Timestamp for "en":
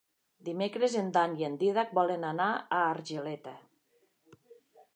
1.01-1.11, 1.49-1.59